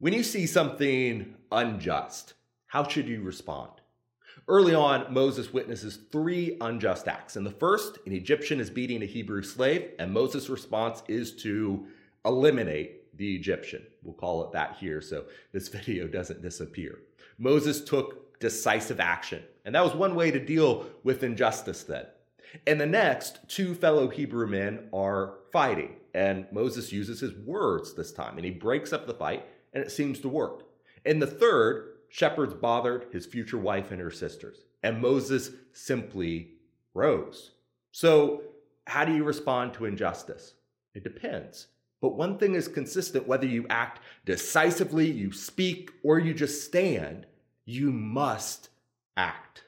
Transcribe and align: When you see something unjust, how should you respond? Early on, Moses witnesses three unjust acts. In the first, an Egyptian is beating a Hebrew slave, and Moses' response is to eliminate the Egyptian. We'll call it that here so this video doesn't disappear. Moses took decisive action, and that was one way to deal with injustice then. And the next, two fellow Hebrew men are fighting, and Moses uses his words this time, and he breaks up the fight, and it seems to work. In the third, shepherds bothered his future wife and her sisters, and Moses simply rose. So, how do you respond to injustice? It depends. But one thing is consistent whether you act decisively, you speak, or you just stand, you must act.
When 0.00 0.14
you 0.14 0.22
see 0.22 0.46
something 0.46 1.34
unjust, 1.52 2.32
how 2.68 2.88
should 2.88 3.06
you 3.06 3.20
respond? 3.20 3.72
Early 4.48 4.74
on, 4.74 5.12
Moses 5.12 5.52
witnesses 5.52 5.98
three 6.10 6.56
unjust 6.62 7.06
acts. 7.06 7.36
In 7.36 7.44
the 7.44 7.50
first, 7.50 7.98
an 8.06 8.12
Egyptian 8.12 8.60
is 8.60 8.70
beating 8.70 9.02
a 9.02 9.06
Hebrew 9.06 9.42
slave, 9.42 9.90
and 9.98 10.10
Moses' 10.10 10.48
response 10.48 11.02
is 11.06 11.36
to 11.42 11.86
eliminate 12.24 13.14
the 13.18 13.36
Egyptian. 13.36 13.82
We'll 14.02 14.14
call 14.14 14.42
it 14.44 14.52
that 14.52 14.78
here 14.80 15.02
so 15.02 15.26
this 15.52 15.68
video 15.76 16.08
doesn't 16.08 16.40
disappear. 16.40 17.00
Moses 17.36 17.84
took 17.84 18.40
decisive 18.40 19.00
action, 19.00 19.42
and 19.66 19.74
that 19.74 19.84
was 19.84 19.94
one 19.94 20.14
way 20.14 20.30
to 20.30 20.40
deal 20.40 20.86
with 21.04 21.22
injustice 21.22 21.82
then. 21.82 22.06
And 22.66 22.80
the 22.80 22.86
next, 22.86 23.46
two 23.48 23.74
fellow 23.74 24.08
Hebrew 24.08 24.46
men 24.46 24.88
are 24.94 25.34
fighting, 25.52 25.96
and 26.14 26.46
Moses 26.50 26.90
uses 26.90 27.20
his 27.20 27.34
words 27.34 27.92
this 27.92 28.12
time, 28.12 28.36
and 28.36 28.46
he 28.46 28.50
breaks 28.50 28.94
up 28.94 29.06
the 29.06 29.12
fight, 29.12 29.44
and 29.72 29.82
it 29.82 29.90
seems 29.90 30.20
to 30.20 30.28
work. 30.28 30.64
In 31.04 31.18
the 31.18 31.26
third, 31.26 31.94
shepherds 32.08 32.54
bothered 32.54 33.06
his 33.12 33.26
future 33.26 33.58
wife 33.58 33.90
and 33.90 34.00
her 34.00 34.10
sisters, 34.10 34.64
and 34.82 35.00
Moses 35.00 35.50
simply 35.72 36.52
rose. 36.94 37.52
So, 37.92 38.42
how 38.86 39.04
do 39.04 39.14
you 39.14 39.24
respond 39.24 39.74
to 39.74 39.84
injustice? 39.84 40.54
It 40.94 41.04
depends. 41.04 41.68
But 42.00 42.16
one 42.16 42.38
thing 42.38 42.54
is 42.54 42.66
consistent 42.66 43.26
whether 43.26 43.46
you 43.46 43.66
act 43.68 44.00
decisively, 44.24 45.10
you 45.10 45.32
speak, 45.32 45.90
or 46.02 46.18
you 46.18 46.32
just 46.32 46.64
stand, 46.64 47.26
you 47.64 47.92
must 47.92 48.70
act. 49.16 49.64